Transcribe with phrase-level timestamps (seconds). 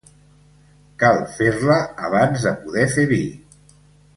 [1.03, 1.77] Cal fer-la
[2.09, 3.25] abans per poder fer vi.